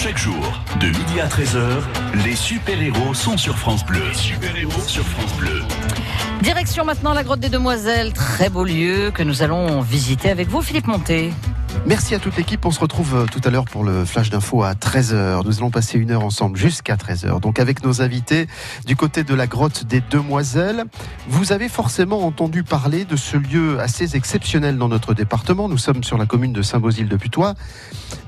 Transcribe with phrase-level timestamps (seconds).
[0.00, 1.82] Chaque jour, de midi à 13h,
[2.24, 4.00] les super-héros sont sur France Bleu.
[4.14, 5.60] super-héros sur France Bleu.
[6.40, 10.62] Direction maintenant la grotte des Demoiselles, très beau lieu que nous allons visiter avec vous,
[10.62, 11.32] Philippe Monté.
[11.86, 12.64] Merci à toute l'équipe.
[12.66, 15.44] On se retrouve euh, tout à l'heure pour le flash d'info à 13h.
[15.44, 17.40] Nous allons passer une heure ensemble jusqu'à 13h.
[17.40, 18.46] Donc avec nos invités
[18.86, 20.84] du côté de la grotte des Demoiselles.
[21.28, 25.68] Vous avez forcément entendu parler de ce lieu assez exceptionnel dans notre département.
[25.68, 27.54] Nous sommes sur la commune de Saint-Bosile de Putois.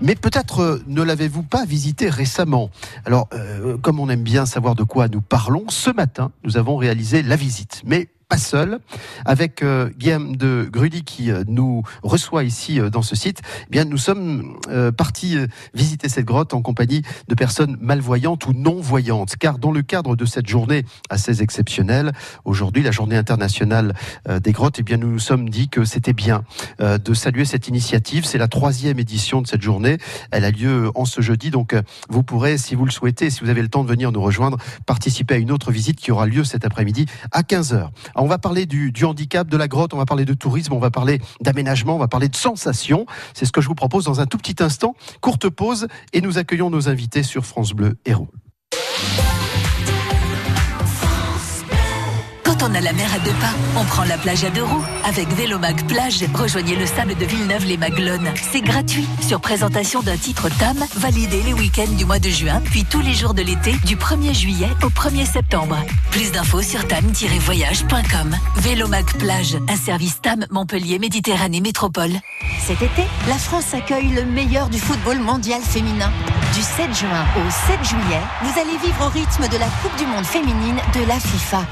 [0.00, 2.70] Mais peut-être euh, ne l'avez-vous pas visité récemment?
[3.04, 6.76] Alors, euh, comme on aime bien savoir de quoi nous parlons, ce matin, nous avons
[6.76, 7.82] réalisé la visite.
[7.84, 8.78] Mais pas seul,
[9.24, 13.40] avec euh, Guillaume de Grudy qui euh, nous reçoit ici euh, dans ce site.
[13.66, 14.56] Eh bien, nous sommes
[14.96, 15.36] partis
[15.74, 20.14] visiter cette grotte en compagnie de personnes malvoyantes ou non voyantes, car dans le cadre
[20.14, 22.12] de cette journée assez exceptionnelle,
[22.44, 23.94] aujourd'hui, la journée internationale
[24.28, 26.44] des grottes, eh bien, nous nous sommes dit que c'était bien
[26.78, 28.24] de saluer cette initiative.
[28.24, 29.98] C'est la troisième édition de cette journée.
[30.30, 31.74] Elle a lieu en ce jeudi, donc
[32.08, 34.58] vous pourrez, si vous le souhaitez, si vous avez le temps de venir nous rejoindre,
[34.86, 37.90] participer à une autre visite qui aura lieu cet après-midi à 15h
[38.20, 40.90] on va parler du, handicap, de la grotte, on va parler de tourisme, on va
[40.90, 43.06] parler d'aménagement, on va parler de sensations.
[43.34, 44.94] C'est ce que je vous propose dans un tout petit instant.
[45.20, 48.28] Courte pause et nous accueillons nos invités sur France Bleu Héros.
[52.62, 54.84] On a la mer à deux pas, on prend la plage à deux roues.
[55.04, 58.30] Avec Vélomag Plage, rejoignez le sable de Villeneuve-les-Maglones.
[58.52, 62.84] C'est gratuit, sur présentation d'un titre TAM, validé les week-ends du mois de juin, puis
[62.84, 65.76] tous les jours de l'été, du 1er juillet au 1er septembre.
[66.10, 68.36] Plus d'infos sur tam-voyage.com.
[68.56, 72.12] Vélomag Plage, un service TAM Montpellier Méditerranée Métropole.
[72.66, 76.12] Cet été, la France accueille le meilleur du football mondial féminin.
[76.54, 80.06] Du 7 juin au 7 juillet, vous allez vivre au rythme de la Coupe du
[80.06, 81.64] Monde féminine de la FIFA.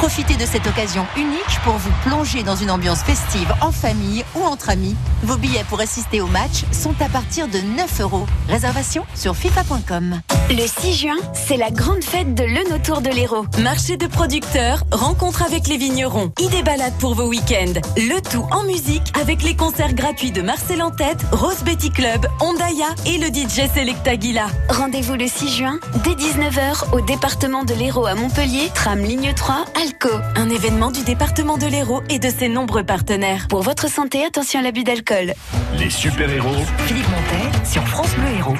[0.00, 4.40] Profitez de cette occasion unique pour vous plonger dans une ambiance festive en famille ou
[4.44, 4.96] entre amis.
[5.24, 8.24] Vos billets pour assister au match sont à partir de 9 euros.
[8.48, 10.22] Réservation sur FIFA.com.
[10.48, 13.44] Le 6 juin, c'est la grande fête de l'Eun autour de l'Hérault.
[13.62, 17.78] Marché de producteurs, rencontre avec les vignerons, idées balades pour vos week-ends.
[17.98, 22.26] Le tout en musique avec les concerts gratuits de Marcel en tête, Rose Betty Club,
[22.40, 24.46] Ondaya et le DJ Selecta Gila.
[24.70, 29.66] Rendez-vous le 6 juin, dès 19h, au département de l'Hérault à Montpellier, tram ligne 3,
[29.90, 30.08] Alco.
[30.36, 33.48] Un événement du département de l'Hérault et de ses nombreux partenaires.
[33.48, 35.34] Pour votre santé, attention à l'abus d'alcool.
[35.78, 36.64] Les super-héros.
[36.86, 38.56] Philippe Montet sur France Bleu Héros.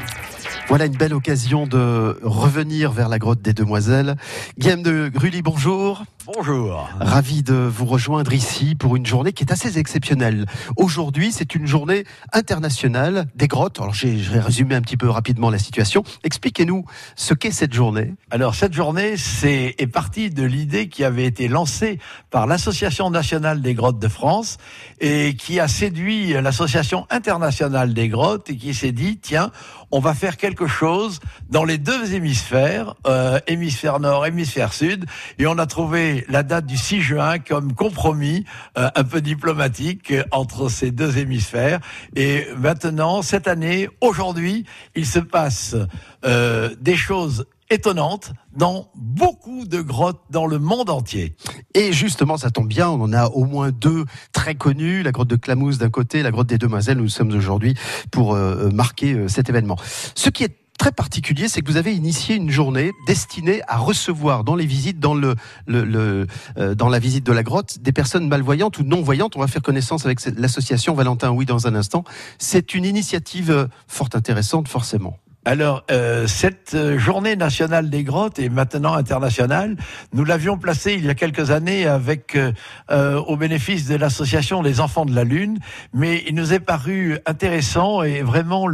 [0.69, 4.17] Voilà une belle occasion de revenir vers la grotte des Demoiselles.
[4.59, 6.05] Guillaume de Grully, bonjour.
[6.27, 6.91] Bonjour.
[7.01, 10.45] Ravi de vous rejoindre ici pour une journée qui est assez exceptionnelle.
[10.77, 12.05] Aujourd'hui, c'est une journée
[12.35, 13.81] internationale des grottes.
[13.81, 16.05] Alors, j'ai résumé un petit peu rapidement la situation.
[16.23, 16.85] Expliquez-nous
[17.17, 18.15] ce qu'est cette journée.
[18.31, 21.99] Alors, cette journée, c'est est partie de l'idée qui avait été lancée
[22.31, 24.59] par l'Association nationale des grottes de France
[25.01, 29.51] et qui a séduit l'Association internationale des grottes et qui s'est dit, tiens,
[29.91, 35.07] on va faire quelque chose dans les deux hémisphères, euh, hémisphère nord, hémisphère sud,
[35.39, 38.45] et on a trouvé la date du 6 juin comme compromis
[38.79, 41.81] euh, un peu diplomatique entre ces deux hémisphères.
[42.17, 45.77] Et maintenant, cette année, aujourd'hui, il se passe
[46.25, 51.37] euh, des choses étonnantes dans beaucoup de grottes dans le monde entier.
[51.75, 55.29] Et justement, ça tombe bien, on en a au moins deux très connues, la grotte
[55.29, 57.75] de Clamousse d'un côté, la grotte des Demoiselles, nous sommes aujourd'hui
[58.11, 59.77] pour euh, marquer euh, cet événement.
[60.15, 64.45] Ce qui est très particulier, c'est que vous avez initié une journée destinée à recevoir
[64.45, 65.37] dans les visites, dans, le,
[65.69, 66.27] euh,
[66.75, 69.37] dans la visite de la grotte, des personnes malvoyantes ou non voyantes.
[69.37, 72.03] On va faire connaissance avec l'association Valentin Oui dans un instant.
[72.39, 75.19] C'est une initiative fort intéressante, forcément.
[75.47, 79.77] Alors, euh, cette euh, journée nationale des grottes est maintenant internationale.
[80.13, 84.81] Nous l'avions placée il y a quelques années avec, euh, au bénéfice de l'association Les
[84.81, 85.59] Enfants de la Lune,
[85.95, 88.67] mais il nous est paru intéressant et vraiment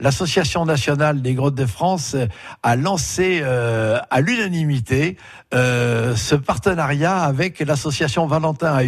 [0.00, 2.16] l'association nationale des grottes de France
[2.64, 5.16] a lancé à l'unanimité
[5.52, 8.82] ce partenariat avec l'association Valentin à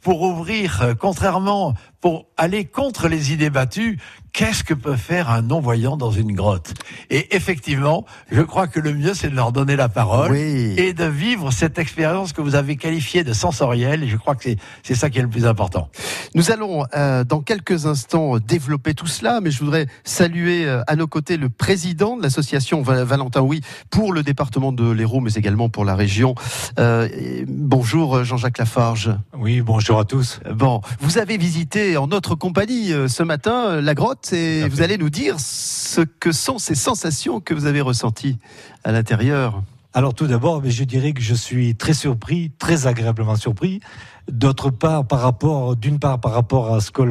[0.00, 1.74] pour ouvrir, contrairement,
[2.06, 3.98] pour aller contre les idées battues,
[4.32, 6.74] qu'est-ce que peut faire un non-voyant dans une grotte?
[7.08, 11.04] Et effectivement, je crois que le mieux, c'est de leur donner la parole et de
[11.04, 14.04] vivre cette expérience que vous avez qualifiée de sensorielle.
[14.04, 14.50] Et je crois que
[14.82, 15.88] c'est ça qui est le plus important.
[16.34, 20.96] Nous allons euh, dans quelques instants développer tout cela, mais je voudrais saluer euh, à
[20.96, 25.70] nos côtés le président de l'association Valentin Oui pour le département de l'Hérault, mais également
[25.70, 26.34] pour la région.
[26.78, 27.08] Euh,
[27.48, 29.16] bonjour Jean-Jacques Lafarge.
[29.36, 30.40] Oui, bonjour à tous.
[30.54, 35.10] Bon, vous avez visité en notre compagnie ce matin la grotte et vous allez nous
[35.10, 38.38] dire ce que sont ces sensations que vous avez ressenties
[38.84, 39.62] à l'intérieur.
[39.94, 43.80] Alors tout d'abord, je dirais que je suis très surpris, très agréablement surpris
[44.30, 47.02] D'autre part, par rapport, d'une part, par rapport à ce que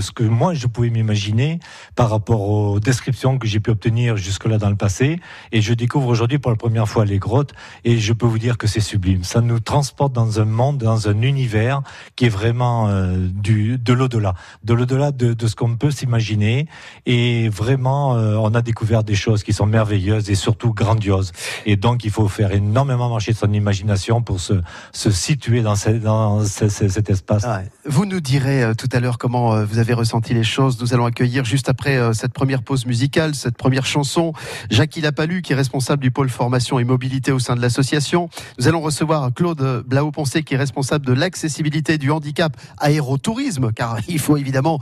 [0.00, 1.60] ce que moi je pouvais m'imaginer,
[1.94, 5.20] par rapport aux descriptions que j'ai pu obtenir jusque-là dans le passé,
[5.52, 7.52] et je découvre aujourd'hui pour la première fois les grottes,
[7.84, 9.24] et je peux vous dire que c'est sublime.
[9.24, 11.82] Ça nous transporte dans un monde, dans un univers
[12.16, 14.34] qui est vraiment euh, du de l'au-delà,
[14.64, 16.66] de l'au-delà de, de ce qu'on peut s'imaginer,
[17.06, 21.32] et vraiment, euh, on a découvert des choses qui sont merveilleuses et surtout grandioses.
[21.66, 24.54] Et donc, il faut faire énormément marcher son imagination pour se,
[24.92, 27.44] se situer dans, ce, dans ce, ce, cet espace.
[27.44, 27.70] Ouais.
[27.86, 30.80] Vous nous direz euh, tout à l'heure comment euh, vous avez ressenti les choses.
[30.80, 34.32] Nous allons accueillir juste après euh, cette première pause musicale, cette première chanson,
[34.70, 38.28] Jacques Lapalu, qui est responsable du pôle formation et mobilité au sein de l'association.
[38.58, 44.18] Nous allons recevoir Claude Blau-Poncé, qui est responsable de l'accessibilité du handicap aérotourisme, car il
[44.18, 44.78] faut évidemment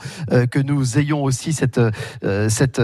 [0.51, 1.81] que nous ayons aussi cette,
[2.49, 2.81] cette,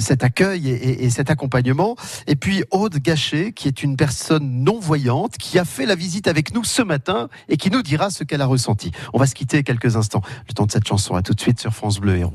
[0.00, 1.96] cet accueil et, et, et cet accompagnement.
[2.26, 6.54] Et puis Aude Gachet, qui est une personne non-voyante, qui a fait la visite avec
[6.54, 8.90] nous ce matin et qui nous dira ce qu'elle a ressenti.
[9.12, 10.22] On va se quitter quelques instants.
[10.48, 12.32] Le temps de cette chanson, à tout de suite sur France Bleu Héros.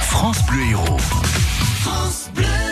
[0.00, 0.98] France Bleu Héros.
[0.98, 2.71] France Bleu.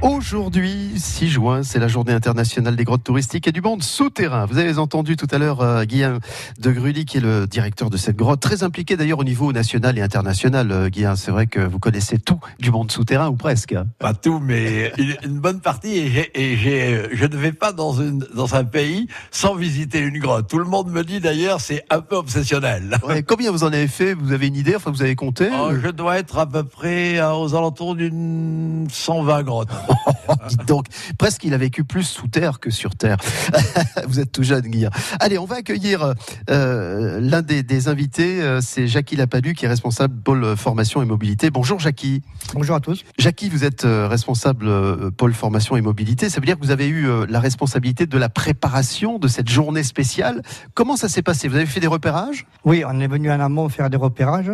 [0.00, 4.46] Aujourd'hui, 6 juin, c'est la journée internationale des grottes touristiques et du monde souterrain.
[4.46, 6.20] Vous avez entendu tout à l'heure euh, Guillaume
[6.60, 9.98] de Grully, qui est le directeur de cette grotte, très impliqué d'ailleurs au niveau national
[9.98, 10.70] et international.
[10.70, 13.74] Euh, Guillaume, c'est vrai que vous connaissez tout du monde souterrain ou presque.
[13.98, 15.96] Pas tout, mais une, une bonne partie.
[15.98, 20.20] Et, et j'ai- je ne vais pas dans, une, dans un pays sans visiter une
[20.20, 20.48] grotte.
[20.48, 22.98] Tout le monde me dit d'ailleurs, c'est un peu obsessionnel.
[23.04, 24.14] Ouais, combien vous en avez fait?
[24.14, 24.76] Vous avez une idée?
[24.76, 25.48] Enfin, vous avez compté?
[25.52, 29.68] Oh, je dois être à peu près euh, aux alentours d'une 120 grottes.
[30.48, 30.86] Dites donc,
[31.18, 33.16] presque il a vécu plus sous terre que sur terre.
[34.06, 34.92] Vous êtes tout jeune, Guillaume.
[35.20, 36.14] Allez, on va accueillir
[36.50, 38.40] euh, l'un des, des invités.
[38.42, 41.50] euh, C'est Jackie Lapalu, qui est responsable pôle formation et mobilité.
[41.50, 42.22] Bonjour, Jackie.
[42.54, 43.04] Bonjour à tous.
[43.18, 46.28] Jackie, vous êtes euh, responsable euh, pôle formation et mobilité.
[46.30, 49.48] Ça veut dire que vous avez eu euh, la responsabilité de la préparation de cette
[49.48, 50.42] journée spéciale.
[50.74, 51.48] Comment ça s'est passé?
[51.48, 52.46] Vous avez fait des repérages?
[52.64, 54.50] Oui, on est venu en amont faire des repérages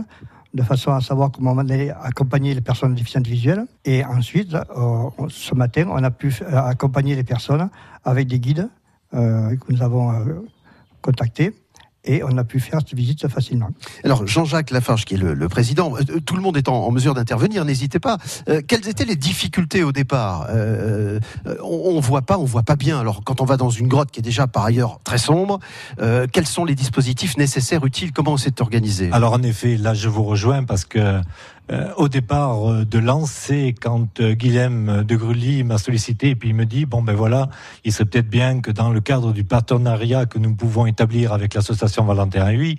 [0.55, 1.59] de façon à savoir comment on
[2.03, 3.67] accompagner les personnes déficientes visuelles.
[3.85, 7.69] Et ensuite, euh, ce matin, on a pu euh, accompagner les personnes
[8.05, 8.69] avec des guides
[9.15, 10.13] euh, que nous avons
[11.03, 11.53] contactés.
[12.05, 13.71] Et on a pu faire cette visite facilement.
[14.05, 16.91] Alors, Jean-Jacques Lafarge, qui est le, le président, euh, tout le monde est en, en
[16.91, 18.19] mesure d'intervenir, n'hésitez pas.
[18.49, 22.63] Euh, quelles étaient les difficultés au départ Euh, euh, On ne voit pas, on voit
[22.63, 22.99] pas bien.
[23.01, 25.61] Alors, quand on va dans une grotte qui est déjà par ailleurs très sombre,
[26.01, 28.13] euh, quels sont les dispositifs nécessaires, utiles?
[28.13, 29.09] Comment on s'est organisé?
[29.13, 31.21] Alors en effet, là je vous rejoins parce que
[31.73, 36.51] euh, au départ euh, de lancer, quand euh, Guilhem de Grully m'a sollicité et puis
[36.51, 37.49] il me dit bon ben voilà,
[37.85, 41.55] il serait peut-être bien que dans le cadre du partenariat que nous pouvons établir avec
[41.55, 42.79] l'association Valentin 8,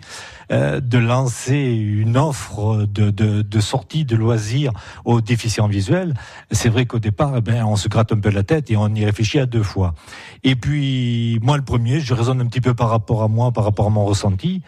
[0.51, 4.71] euh, de lancer une offre de, de, de sortie de loisirs
[5.03, 6.13] aux déficients visuels.
[6.51, 8.93] C'est vrai qu'au départ, eh ben, on se gratte un peu la tête et on
[8.93, 9.95] y réfléchit à deux fois.
[10.43, 13.63] Et puis moi le premier, je raisonne un petit peu par rapport à moi, par
[13.63, 14.61] rapport à mon ressenti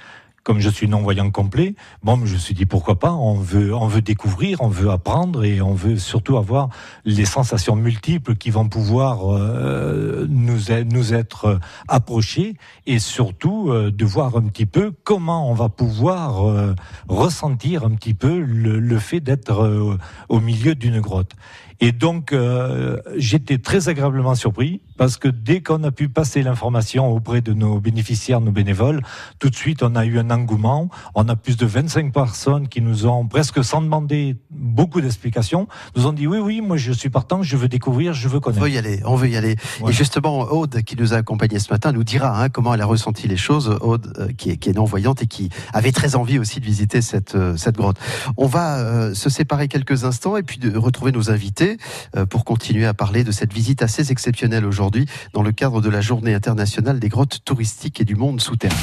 [0.48, 3.88] comme je suis non-voyant complet, bon, je me suis dit pourquoi pas, on veut, on
[3.88, 6.70] veut découvrir, on veut apprendre et on veut surtout avoir
[7.04, 10.58] les sensations multiples qui vont pouvoir euh, nous,
[10.90, 16.48] nous être approchées et surtout euh, de voir un petit peu comment on va pouvoir
[16.48, 16.76] euh,
[17.10, 19.98] ressentir un petit peu le, fait d'être euh,
[20.30, 21.34] au milieu d'une grotte.
[21.80, 27.08] Et donc, euh, j'étais très agréablement surpris parce que dès qu'on a pu passer l'information
[27.08, 29.02] auprès de nos bénéficiaires, nos bénévoles,
[29.38, 30.90] tout de suite, on a eu un engouement.
[31.14, 36.08] On a plus de 25 personnes qui nous ont presque sans demander beaucoup d'explications, nous
[36.08, 38.64] ont dit oui, oui, moi je suis partant, je veux découvrir, je veux On connaître.
[38.64, 39.56] veut y aller, on veut y aller.
[39.80, 39.94] Voilà.
[39.94, 42.86] Et justement, Aude, qui nous a accompagnés ce matin, nous dira hein, comment elle a
[42.86, 43.78] ressenti les choses.
[43.82, 47.02] Aude, euh, qui est, qui est non-voyante et qui avait très envie aussi de visiter
[47.02, 47.98] cette, euh, cette grotte.
[48.38, 51.67] On va euh, se séparer quelques instants et puis de retrouver nos invités
[52.16, 55.90] euh, pour continuer à parler de cette visite assez exceptionnelle aujourd'hui dans le cadre de
[55.90, 58.76] la Journée internationale des grottes touristiques et du monde souterrain.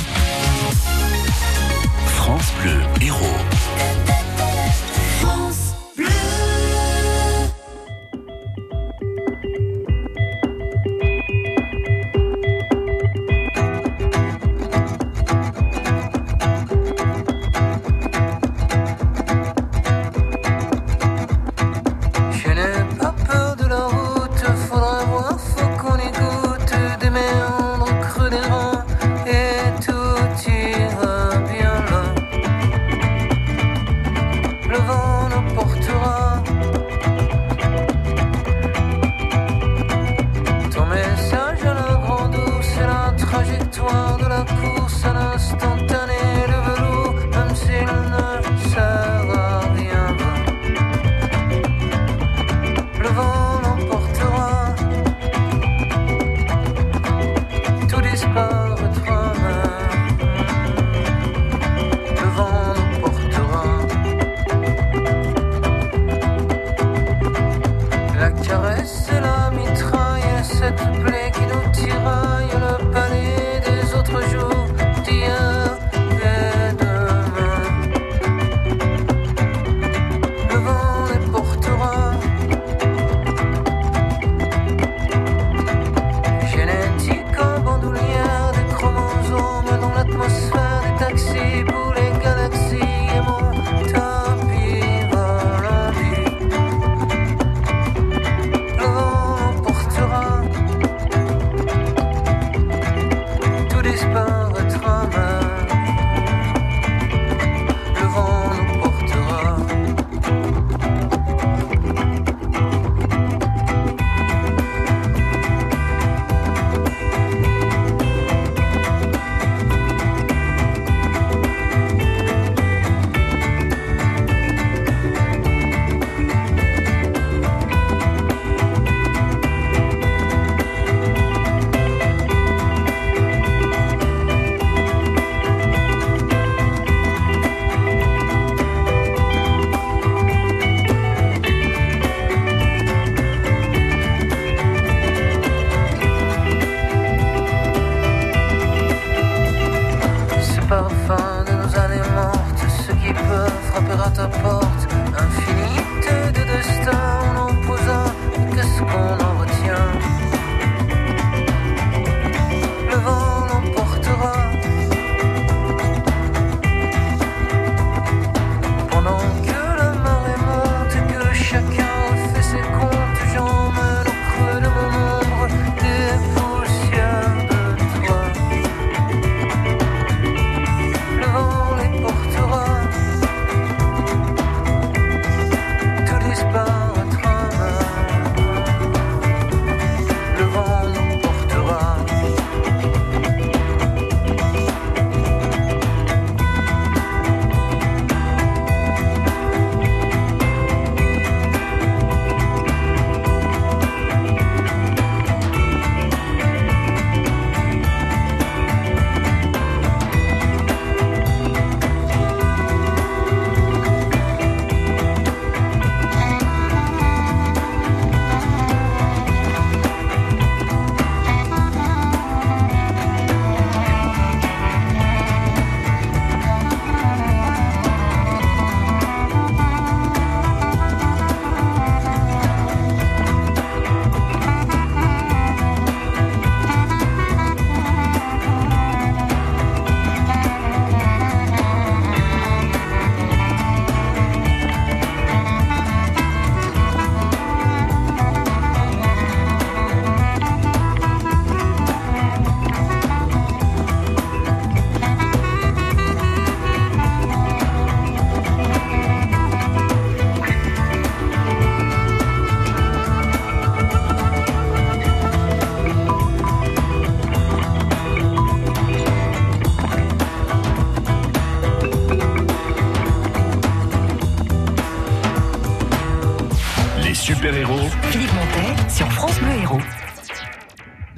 [2.07, 2.53] France
[3.01, 3.74] Héros.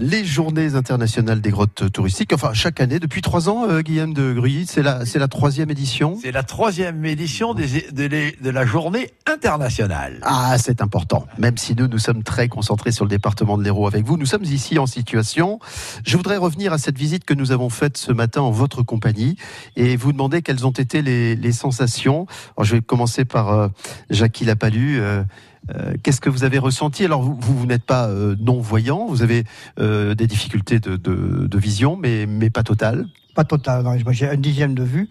[0.06, 2.32] Les journées internationales des grottes touristiques.
[2.32, 5.68] Enfin, chaque année, depuis trois ans, euh, Guillaume de Gruy, c'est la, c'est la troisième
[5.68, 6.16] édition.
[6.22, 10.20] C'est la troisième édition des- de, les- de la journée internationale.
[10.22, 11.26] Ah, c'est important.
[11.38, 14.26] Même si nous, nous sommes très concentrés sur le département de l'Hérault avec vous, nous
[14.26, 15.58] sommes ici en situation.
[16.04, 19.36] Je voudrais revenir à cette visite que nous avons faite ce matin en votre compagnie
[19.74, 22.26] et vous demander quelles ont été les, les sensations.
[22.56, 23.68] Alors, je vais commencer par euh,
[24.10, 25.00] Jackie Lapalu.
[25.00, 25.24] Euh,
[25.74, 27.04] euh, Qu'est-ce que vous avez ressenti?
[27.04, 29.44] Alors, vous, vous, n'êtes pas euh, non-voyant, vous avez
[29.78, 33.06] euh, des difficultés de, de- de vision, mais, mais pas totales?
[33.34, 35.08] Pas total, non, moi, j'ai un dixième de vue.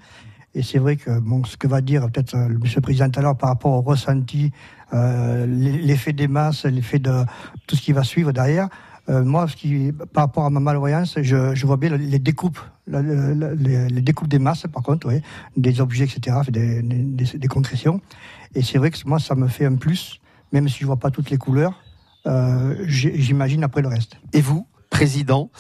[0.58, 3.10] Et c'est vrai que bon, ce que va dire peut-être euh, le monsieur le président
[3.10, 4.52] tout à l'heure par rapport au ressenti,
[4.94, 7.12] euh, l'effet des masses, l'effet de
[7.68, 8.70] tout ce qui va suivre derrière,
[9.10, 12.20] euh, moi, ce qui, par rapport à ma malvoyance, je, je vois bien le- les
[12.20, 15.22] découpes, la- le- le- les, les découpes des masses, par contre, oui,
[15.58, 18.00] des objets, etc., des, des, des concrétions.
[18.56, 21.12] Et c'est vrai que moi, ça me fait un plus, même si je vois pas
[21.12, 21.74] toutes les couleurs,
[22.28, 24.18] euh, j'imagine après le reste.
[24.34, 25.52] Et vous, président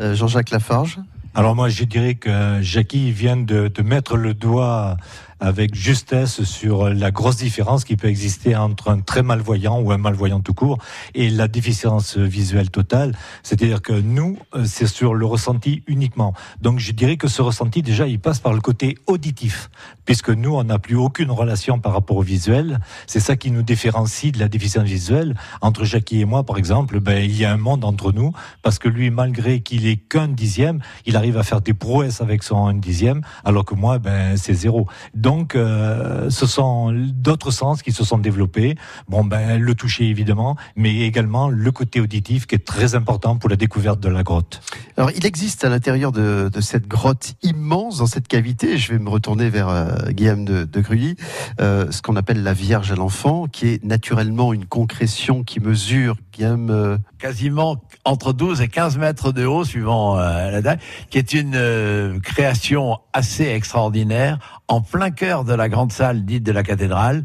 [0.00, 1.00] euh, Jean-Jacques Lafarge
[1.34, 4.96] Alors moi, je dirais que Jackie vient de, de mettre le doigt
[5.44, 9.98] avec justesse sur la grosse différence qui peut exister entre un très malvoyant ou un
[9.98, 10.78] malvoyant tout court
[11.14, 13.14] et la déficience visuelle totale.
[13.42, 16.32] C'est-à-dire que nous, euh, c'est sur le ressenti uniquement.
[16.62, 19.70] Donc je dirais que ce ressenti, déjà, il passe par le côté auditif,
[20.06, 22.80] puisque nous, on n'a plus aucune relation par rapport au visuel.
[23.06, 25.34] C'est ça qui nous différencie de la déficience visuelle.
[25.60, 28.78] Entre Jackie et moi, par exemple, ben, il y a un monde entre nous, parce
[28.78, 32.66] que lui, malgré qu'il ait qu'un dixième, il arrive à faire des prouesses avec son
[32.66, 34.86] un dixième, alors que moi, ben, c'est zéro.
[35.14, 38.76] Donc, euh, ce sont d'autres sens qui se sont développés.
[39.08, 43.50] Bon, ben, le toucher évidemment, mais également le côté auditif qui est très important pour
[43.50, 44.60] la découverte de la grotte.
[44.96, 48.98] Alors, il existe à l'intérieur de, de cette grotte immense, dans cette cavité, je vais
[48.98, 51.16] me retourner vers euh, Guillaume de, de Gruy,
[51.60, 56.16] euh, ce qu'on appelle la Vierge à l'enfant, qui est naturellement une concrétion qui mesure,
[56.32, 60.78] Guillaume, euh, quasiment entre 12 et 15 mètres de haut, suivant euh, la taille,
[61.10, 66.42] qui est une euh, création assez extraordinaire, en plein cœur de la grande salle dite
[66.42, 67.24] de la cathédrale,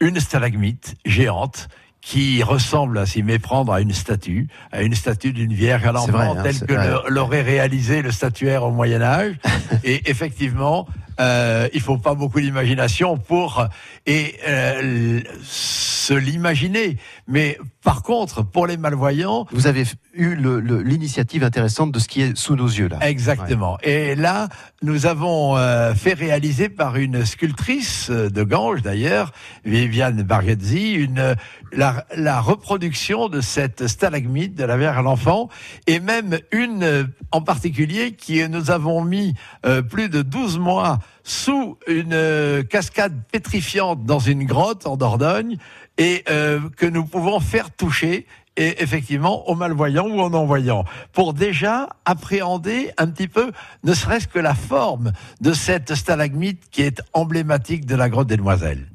[0.00, 1.68] une stalagmite géante
[2.00, 6.36] qui ressemble à s'y méprendre à une statue, à une statue d'une vierge à l'enfant,
[6.36, 9.34] hein, telle que l'aurait réalisé le statuaire au Moyen Âge.
[9.84, 10.88] et effectivement,
[11.20, 13.66] euh, il faut pas beaucoup d'imagination pour
[14.06, 16.96] et euh, se l'imaginer.
[17.28, 22.36] Mais par contre, pour les malvoyants, vous avez eu l'initiative intéressante de ce qui est
[22.36, 22.98] sous nos yeux, là.
[23.02, 23.78] Exactement.
[23.82, 24.48] Et là,
[24.82, 29.32] nous avons euh, fait réaliser par une sculptrice euh, de Ganges, d'ailleurs,
[29.64, 31.36] Viviane Barghezzi, une
[31.72, 35.48] la, la reproduction de cette stalagmite de la Vierge à l'enfant,
[35.86, 41.76] et même une en particulier qui nous avons mis euh, plus de 12 mois sous
[41.86, 45.58] une euh, cascade pétrifiante dans une grotte en Dordogne,
[45.98, 51.34] et euh, que nous pouvons faire toucher et effectivement aux malvoyants ou aux non-voyants, pour
[51.34, 53.52] déjà appréhender un petit peu,
[53.84, 58.36] ne serait-ce que la forme de cette stalagmite qui est emblématique de la grotte des
[58.36, 58.86] Demoiselles.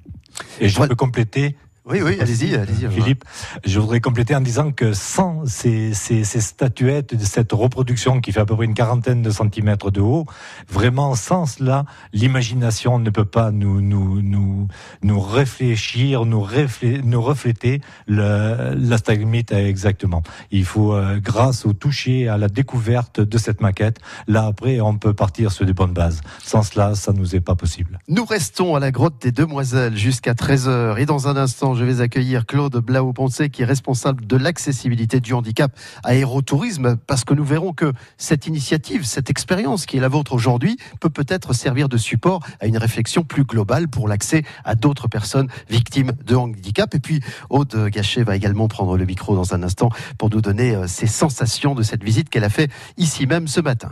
[0.60, 1.56] Et je peux compléter
[1.88, 2.89] Oui, oui, allez-y, allez-y.
[2.89, 3.24] Philippe.
[3.63, 8.39] Je voudrais compléter en disant que sans ces, ces, ces statuettes, cette reproduction qui fait
[8.39, 10.26] à peu près une quarantaine de centimètres de haut,
[10.67, 14.67] vraiment sans cela, l'imagination ne peut pas nous, nous, nous,
[15.04, 20.24] nous réfléchir, nous refléter le, la stalagmite exactement.
[20.50, 24.98] Il faut, euh, grâce au toucher, à la découverte de cette maquette, là après, on
[24.98, 26.21] peut partir sur des bonnes bases.
[26.43, 28.00] Sans cela, ça nous est pas possible.
[28.08, 32.02] Nous restons à la grotte des Demoiselles jusqu'à 13h et dans un instant, je vais
[32.02, 35.72] accueillir Claude Blau-Poncé qui est responsable de l'accessibilité du handicap
[36.04, 40.78] aérotourisme parce que nous verrons que cette initiative, cette expérience qui est la vôtre aujourd'hui
[41.00, 45.48] peut peut-être servir de support à une réflexion plus globale pour l'accès à d'autres personnes
[45.70, 46.94] victimes de handicap.
[46.96, 50.76] Et puis Aude Gachet va également prendre le micro dans un instant pour nous donner
[50.76, 53.90] euh, ses sensations de cette visite qu'elle a fait ici même ce matin.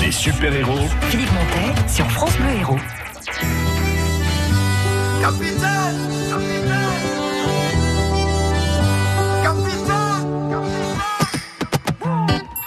[0.00, 2.78] Les super-héros Philippe Montet sur France Bleu Héros.
[5.20, 6.63] Capitaine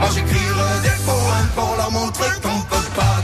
[0.00, 3.23] Moi j'écrirai des poèmes pour leur montrer qu'on peut pardonner.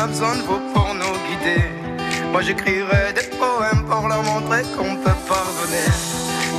[0.00, 1.62] A besoin de vous pour nous guider.
[2.32, 5.88] Moi j'écrirai des poèmes pour leur montrer qu'on peut pardonner.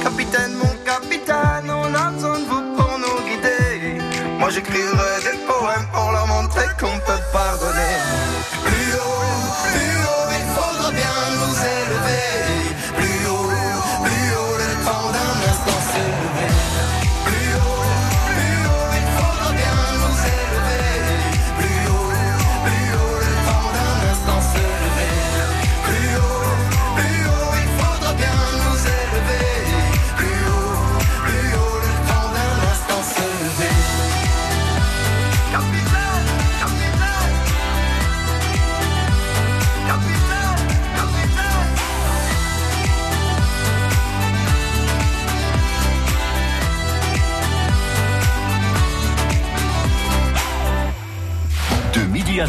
[0.03, 3.99] Capitaine, mon capitaine, on a besoin de vous pour nous guider.
[4.37, 7.80] Moi j'écrirai des poèmes pour leur montrer qu'on peut pardonner.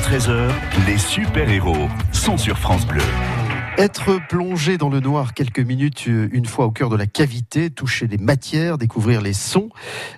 [0.02, 0.50] 13h,
[0.86, 3.00] les super-héros sont sur France Bleu.
[3.78, 7.70] Être plongé dans le noir quelques minutes, euh, une fois au cœur de la cavité,
[7.70, 9.70] toucher les matières, découvrir les sons,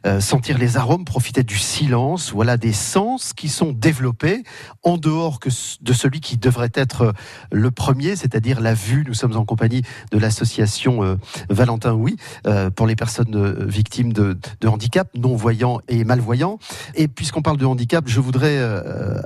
[0.07, 4.43] euh, sentir les arômes, profiter du silence, voilà des sens qui sont développés
[4.83, 7.13] en dehors que de celui qui devrait être euh,
[7.53, 9.05] le premier, c'est-à-dire la vue.
[9.07, 11.17] Nous sommes en compagnie de l'association euh,
[11.49, 16.59] Valentin Oui euh, pour les personnes victimes de, de handicap, non-voyants et malvoyants.
[16.97, 18.59] Et puisqu'on parle de handicap, je voudrais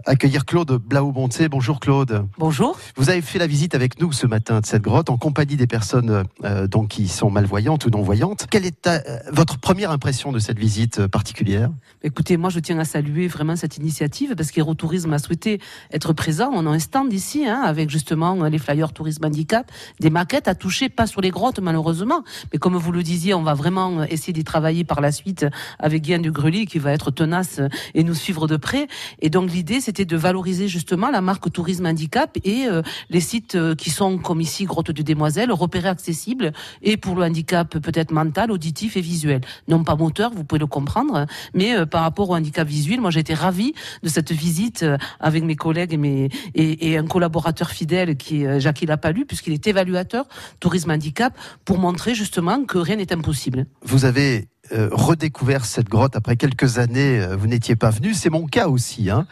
[0.06, 1.48] accueillir Claude Blaubonté.
[1.48, 2.26] Bonjour Claude.
[2.38, 2.78] Bonjour.
[2.96, 5.68] Vous avez fait la visite avec nous ce matin de cette grotte en compagnie des
[5.68, 8.48] personnes euh, donc qui sont malvoyantes ou non-voyantes.
[8.50, 8.98] Quelle est euh,
[9.30, 11.70] votre première impression de cette visite euh, particulière?
[12.02, 15.60] Écoutez, moi je tiens à saluer vraiment cette initiative parce qu'Aérotourisme a souhaité
[15.92, 16.50] être présent.
[16.52, 20.56] On a un stand ici hein, avec justement les flyers tourisme handicap, des maquettes à
[20.56, 24.32] toucher, pas sur les grottes malheureusement, mais comme vous le disiez, on va vraiment essayer
[24.32, 25.46] d'y travailler par la suite
[25.78, 26.32] avec Guillaume du
[26.66, 27.60] qui va être tenace
[27.94, 28.88] et nous suivre de près.
[29.20, 32.66] Et donc l'idée c'était de valoriser justement la marque tourisme handicap et
[33.10, 37.78] les sites qui sont comme ici Grotte de Demoiselles, repérés accessibles et pour le handicap
[37.78, 39.42] peut-être mental, auditif et visuel.
[39.68, 43.10] Non pas moteur, vous pouvez le comprendre, mais euh, par rapport au handicap visuel, moi
[43.10, 47.70] j'ai été ravie de cette visite euh, avec mes collègues et, mes, et un collaborateur
[47.70, 50.26] fidèle qui est euh, Jacques Lapalu, puisqu'il est évaluateur
[50.60, 53.66] tourisme handicap, pour montrer justement que rien n'est impossible.
[53.82, 58.30] Vous avez euh, redécouvert cette grotte après quelques années, euh, vous n'étiez pas venu, c'est
[58.30, 59.10] mon cas aussi.
[59.10, 59.26] Hein.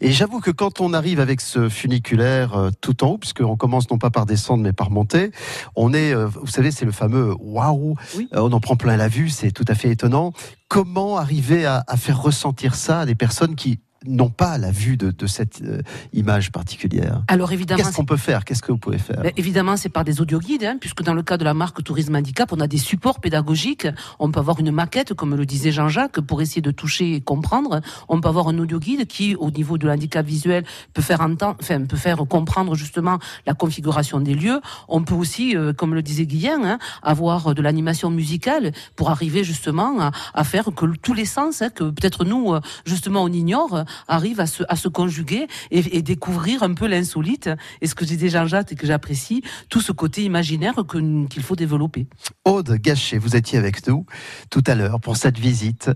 [0.00, 3.90] Et j'avoue que quand on arrive avec ce funiculaire euh, tout en haut, puisqu'on commence
[3.90, 5.32] non pas par descendre mais par monter,
[5.76, 7.96] on est, euh, vous savez, c'est le fameux waouh,
[8.32, 10.32] on en prend plein la vue, c'est tout à fait étonnant.
[10.68, 14.96] Comment arriver à, à faire ressentir ça à des personnes qui n'ont pas la vue
[14.96, 15.82] de, de cette euh,
[16.12, 18.44] image particulière Alors évidemment, Qu'est-ce qu'on peut faire?
[18.44, 19.20] Qu'est-ce que vous pouvez faire?
[19.22, 22.16] Ben, évidemment, c'est par des audioguides, hein, puisque dans le cas de la marque Tourisme
[22.16, 23.86] Handicap, on a des supports pédagogiques.
[24.18, 27.80] On peut avoir une maquette, comme le disait Jean-Jacques, pour essayer de toucher et comprendre.
[28.08, 31.84] On peut avoir un audioguide qui, au niveau de l'handicap visuel, peut faire entendre, enfin,
[31.84, 34.60] peut faire comprendre justement la configuration des lieux.
[34.88, 39.44] On peut aussi, euh, comme le disait Guillaume, hein, avoir de l'animation musicale pour arriver
[39.44, 43.28] justement à, à faire que tous les sens, hein, que peut-être nous, euh, justement, on
[43.28, 47.50] ignore, arrivent à se, à se conjuguer et, et découvrir un peu l'insolite.
[47.80, 51.56] Et ce que disait Jean-Jacques et que j'apprécie, tout ce côté imaginaire que- qu'il faut
[51.56, 52.06] développer.
[52.44, 54.06] Aude Gachet, vous étiez avec nous
[54.50, 55.90] tout à l'heure pour cette visite.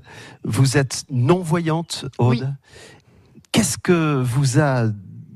[0.44, 2.54] Vous êtes non-voyante, Aude.
[3.52, 4.86] Qu'est-ce que vous a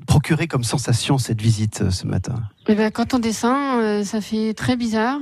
[0.07, 2.35] procuré comme sensation cette visite euh, ce matin?
[2.67, 5.19] Eh ben, quand on descend, euh, ça fait très bizarre.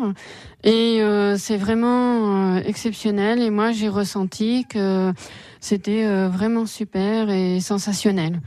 [0.63, 3.41] Et euh, c'est vraiment euh, exceptionnel.
[3.41, 5.13] Et moi, j'ai ressenti que
[5.59, 8.41] c'était euh, vraiment super et sensationnel.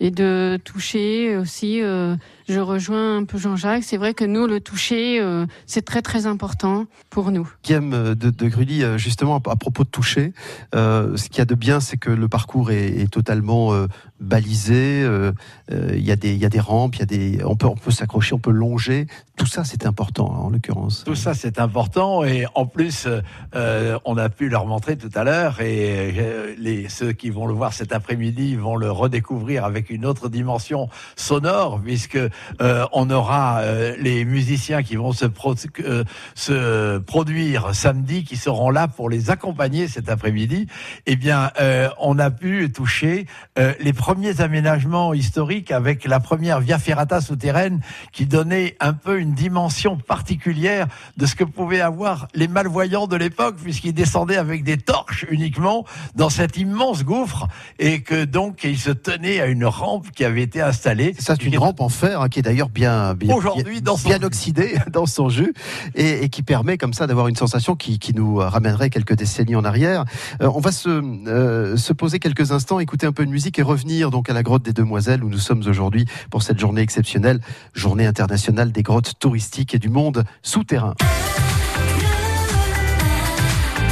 [0.00, 2.16] Et de toucher aussi, euh,
[2.48, 3.84] je rejoins un peu Jean-Jacques.
[3.84, 7.48] C'est vrai que nous, le toucher, euh, c'est très très important pour nous.
[7.62, 10.32] Guillaume de, de Grully, euh, justement à, à propos de toucher,
[10.74, 13.86] euh, ce qu'il y a de bien, c'est que le parcours est, est totalement euh,
[14.20, 15.02] balisé.
[15.02, 15.32] euh,
[15.72, 17.56] euh, Il y a des, il y a des rampes, il y a des, on
[17.56, 19.06] peut, on peut s'accrocher, on peut longer.
[19.36, 21.02] Tout ça, c'est important en l'occurrence.
[21.04, 22.24] Tout ça, c'est important.
[22.24, 23.08] Et en plus,
[23.54, 25.60] euh, on a pu leur montrer tout à l'heure.
[25.60, 30.06] Et euh, les, ceux qui vont le voir cet après-midi vont le redécouvrir avec une
[30.06, 32.18] autre dimension sonore, puisque
[32.60, 38.36] euh, on aura euh, les musiciens qui vont se, pro- euh, se produire samedi, qui
[38.36, 40.66] seront là pour les accompagner cet après-midi.
[41.06, 43.26] Eh bien, euh, on a pu toucher
[43.58, 47.80] euh, les premiers aménagements historiques avec la première via ferrata souterraine
[48.12, 53.16] qui donnait un peu une dimension particulière de ce que pouvaient avoir les malvoyants de
[53.16, 58.78] l'époque, puisqu'ils descendaient avec des torches uniquement dans cet immense gouffre et que donc ils
[58.78, 61.14] se tenaient à une rampe qui avait été installée.
[61.18, 64.08] C'est une rampe en fer hein, qui est d'ailleurs bien, bien, Aujourd'hui, bien, dans son
[64.08, 64.24] bien jus.
[64.24, 65.54] oxydée dans son jus
[65.94, 69.56] et, et qui permet comme ça d'avoir une sensation qui, qui nous ramènerait quelques décennies
[69.56, 70.04] en arrière.
[70.42, 73.62] Euh, on va se, euh, se poser quelques instants, écouter un peu de musique et
[73.62, 77.40] revenir donc à la grotte des Demoiselles où nous sommes aujourd'hui pour cette journée exceptionnelle,
[77.74, 80.94] journée internationale des grottes touristiques et du monde souterrain.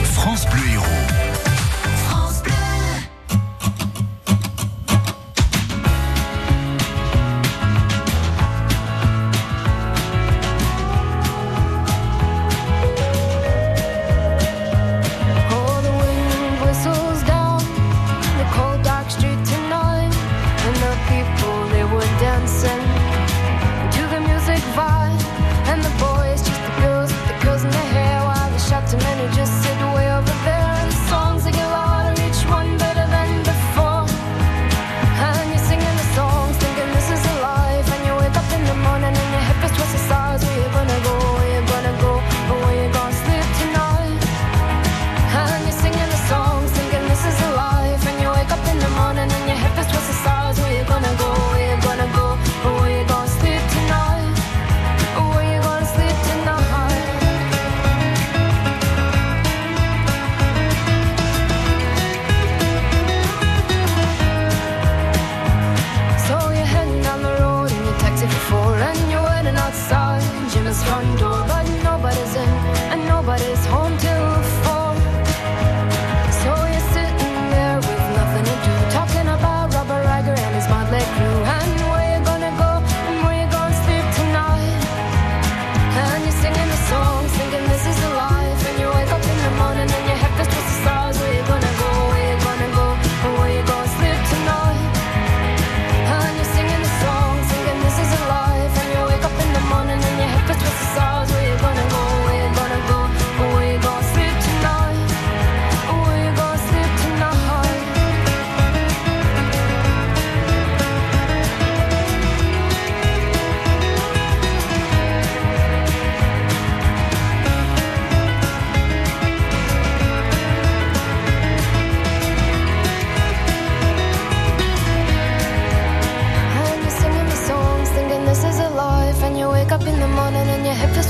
[0.03, 0.71] France Bleu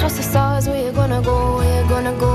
[0.03, 0.69] twice the size.
[0.69, 1.57] Where you gonna go?
[1.59, 2.32] Where you gonna go?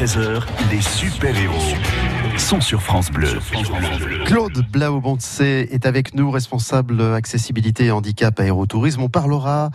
[0.00, 1.76] 13h, les super-héros
[2.38, 3.38] sont sur France Bleu.
[4.24, 9.02] Claude Blaubonce est avec nous, responsable accessibilité et handicap aérotourisme.
[9.02, 9.68] On parlera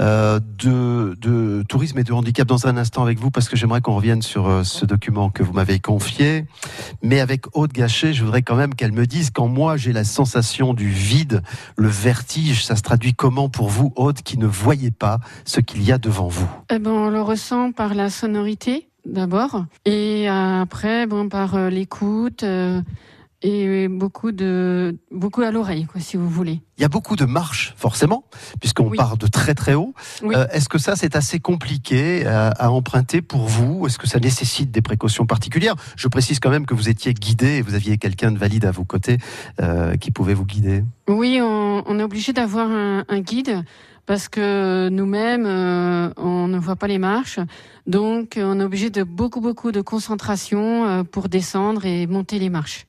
[0.00, 3.80] euh, de, de tourisme et de handicap dans un instant avec vous parce que j'aimerais
[3.80, 6.44] qu'on revienne sur euh, ce document que vous m'avez confié.
[7.02, 10.04] Mais avec Aude Gachet, je voudrais quand même qu'elle me dise quand moi j'ai la
[10.04, 11.42] sensation du vide,
[11.76, 15.82] le vertige, ça se traduit comment pour vous, Aude, qui ne voyez pas ce qu'il
[15.82, 16.48] y a devant vous?
[16.70, 22.42] Eh ben, on le ressent par la sonorité d'abord, et après, bon, par euh, l'écoute
[22.42, 22.80] euh,
[23.44, 26.60] et beaucoup de beaucoup à l'oreille, quoi, si vous voulez.
[26.78, 28.24] Il y a beaucoup de marches, forcément,
[28.60, 28.96] puisqu'on Oui.
[28.96, 29.94] part de très très haut.
[30.22, 30.34] Oui.
[30.36, 33.86] Euh, Est-ce que ça, c'est assez compliqué à, à emprunter pour vous?
[33.86, 35.74] Est-ce que ça nécessite des précautions particulières?
[35.96, 38.70] Je précise quand même que vous étiez guidé et vous aviez quelqu'un de valide à
[38.70, 39.18] vos côtés
[39.60, 40.84] euh, qui pouvait vous guider.
[41.08, 43.64] Oui, on, on est obligé d'avoir un, un guide
[44.06, 47.38] parce que nous-mêmes, euh, on ne voit pas les marches.
[47.86, 52.50] Donc, on est obligé de beaucoup, beaucoup de concentration euh, pour descendre et monter les
[52.50, 52.86] marches.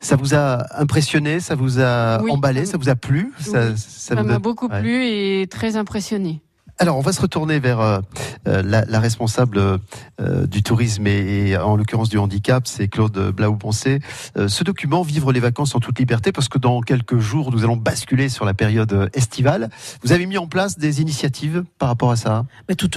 [0.00, 2.30] Ça vous a impressionné Ça vous a Oui.
[2.32, 3.72] emballé Ça vous a plu ça, Oui.
[3.76, 4.80] ça Ça vous m'a beaucoup Ouais.
[4.80, 6.42] plu et très impressionné.
[6.82, 8.00] Alors, on va se retourner vers euh,
[8.48, 9.78] euh, la, responsable
[10.20, 14.00] euh, du tourisme et, en l'occurrence du handicap, c'est Claude Blaou-Poncé.
[14.36, 17.62] Euh, ce document, Vivre les vacances en toute liberté, parce que dans quelques jours, nous
[17.62, 19.70] allons basculer sur la période estivale.
[20.02, 22.46] Vous avez mis en place des initiatives par rapport à ça?
[22.76, 22.90] Tout,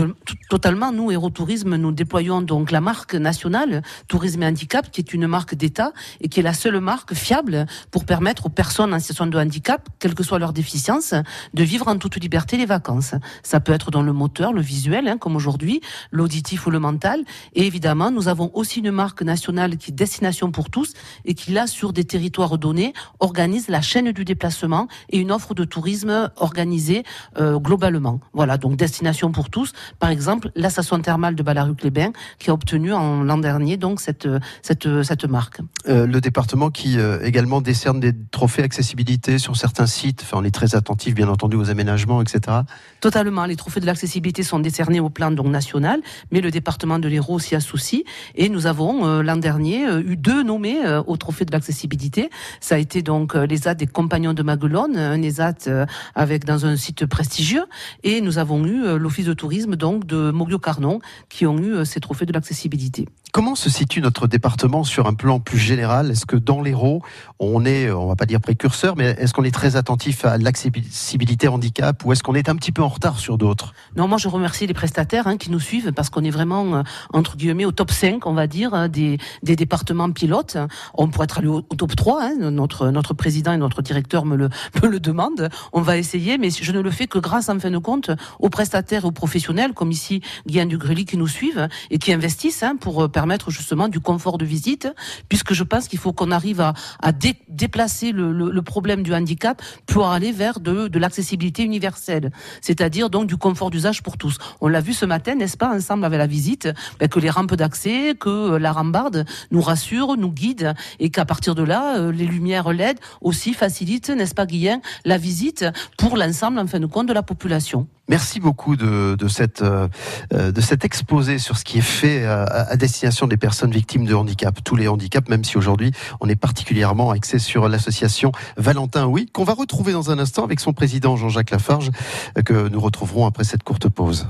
[0.50, 5.28] totalement, nous, Aérotourisme, nous déployons donc la marque nationale Tourisme et Handicap, qui est une
[5.28, 9.28] marque d'État et qui est la seule marque fiable pour permettre aux personnes en situation
[9.28, 11.14] de handicap, quelle que soit leur déficience,
[11.54, 13.14] de vivre en toute liberté les vacances.
[13.44, 17.24] Ça peut être dans le moteur, le visuel, hein, comme aujourd'hui, l'auditif ou le mental.
[17.54, 20.94] Et évidemment, nous avons aussi une marque nationale qui est Destination pour tous
[21.26, 25.54] et qui, là, sur des territoires donnés, organise la chaîne du déplacement et une offre
[25.54, 27.04] de tourisme organisée
[27.38, 28.20] euh, globalement.
[28.34, 29.74] Voilà, donc Destination pour tous.
[30.00, 34.28] Par exemple, la station thermale de Ballaruc-les-Bains qui a obtenu en l'an dernier donc cette,
[34.62, 35.60] cette, cette marque.
[35.88, 40.22] Euh, le département qui euh, également décerne des trophées accessibilité sur certains sites.
[40.24, 42.60] Enfin, on est très attentif, bien entendu, aux aménagements, etc.
[43.00, 46.00] Totalement, les trophées de l'accessibilité sont décernés au plan national,
[46.30, 48.04] mais le département de l'Hérault s'y associe.
[48.36, 52.30] Et nous avons euh, l'an dernier euh, eu deux nommés euh, au trophée de l'accessibilité.
[52.62, 56.76] Ça a été donc euh, l'ESAT des Compagnons de Maguelone, un ESAT avec dans un
[56.76, 57.66] site prestigieux,
[58.04, 61.00] et nous avons eu l'office de tourisme donc de Moglio-Carnon
[61.30, 63.08] qui ont eu ces trophées de l'accessibilité.
[63.36, 66.10] Comment se situe notre département sur un plan plus général?
[66.10, 67.02] Est-ce que dans l'Hérault,
[67.38, 71.50] on est, on va pas dire précurseur, mais est-ce qu'on est très attentif à l'accessibilité
[71.50, 73.74] handicap ou est-ce qu'on est un petit peu en retard sur d'autres?
[73.98, 76.84] Non, moi je remercie les prestataires hein, qui nous suivent parce qu'on est vraiment euh,
[77.12, 80.56] entre guillemets au top 5, on va dire, hein, des, des départements pilotes.
[80.94, 84.38] On pourrait être allé au, top 3, hein, notre, notre président et notre directeur me
[84.38, 84.48] le,
[84.82, 85.50] me le demandent.
[85.74, 88.50] On va essayer, mais je ne le fais que grâce en fin de compte aux
[88.50, 93.04] prestataires et aux professionnels comme ici Guyane Dugrely qui nous suivent et qui investissent pour
[93.04, 94.88] euh, permettre justement du confort de visite,
[95.30, 99.02] puisque je pense qu'il faut qu'on arrive à, à dé- déplacer le, le- le problème
[99.02, 104.20] du handicap pour aller vers de, de l'accessibilité universelle, c'est-à-dire donc du confort d'usage pour
[104.20, 104.38] tous.
[104.62, 106.70] On l'a vu ce matin, n'est-ce pas, ensemble avec la visite,
[107.00, 111.26] ben, que les rampes d'accès, que euh, la rambarde nous rassure, nous guide, et qu'à
[111.26, 115.66] partir de là, euh, les lumières LED aussi facilitent, n'est-ce pas, Guillaume, la visite
[115.98, 117.88] pour l'ensemble, en fin de compte, de la population.
[118.08, 119.88] Merci beaucoup de, de, cette, euh,
[120.32, 124.14] de cet exposé sur ce qui est fait à, à destination des personnes victimes de
[124.14, 129.06] handicap, tous les handicaps, même si aujourd'hui on est particulièrement axé sur l'association Valentin.
[129.06, 131.92] Oui, qu'on va retrouver dans un instant avec son président Jean-Jacques Lafarge,
[132.38, 134.28] euh, que nous retrouverons après cette courte pause.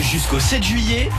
[0.00, 1.10] Jusqu'au 7 juillet,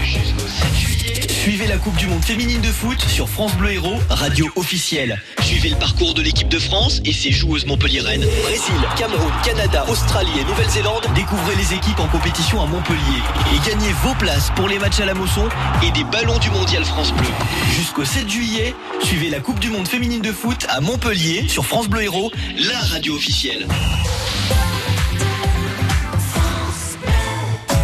[1.47, 5.17] suivez la Coupe du Monde féminine de foot sur France Bleu Héros, radio officielle.
[5.41, 8.25] Suivez le parcours de l'équipe de France et ses joueuses montpelliéraines.
[8.43, 13.21] Brésil, Cameroun, Canada, Australie et Nouvelle-Zélande, découvrez les équipes en compétition à Montpellier
[13.55, 15.47] et gagnez vos places pour les matchs à la Mosson
[15.85, 17.29] et des ballons du Mondial France Bleu.
[17.77, 21.87] Jusqu'au 7 juillet, suivez la Coupe du Monde féminine de foot à Montpellier sur France
[21.87, 23.65] Bleu Héros, la radio officielle.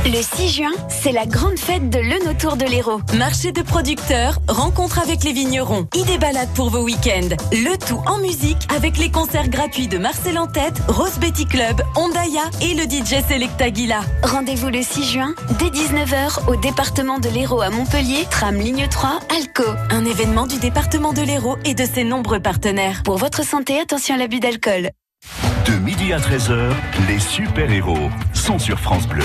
[0.06, 3.00] Le 6 juin, c'est la grande fête de l'Eun autour de l'Hérault.
[3.18, 7.30] Marché de producteurs, rencontre avec les vignerons, idées balades pour vos week-ends.
[7.54, 11.82] Le tout en musique avec les concerts gratuits de Marcel en tête, Rose Betty Club,
[11.96, 14.02] Ondaya et le DJ Select Aguila.
[14.24, 19.22] Rendez-vous le 6 juin, dès 19h, au département de l'Hérault à Montpellier, tram ligne 3,
[19.34, 19.72] Alco.
[19.90, 23.04] Un événement du département de l'Hérault et de ses nombreux partenaires.
[23.06, 24.90] Pour votre santé, attention à l'abus d'alcool.
[25.66, 26.74] De midi à 13h,
[27.08, 29.24] les super-héros sont sur France Bleu.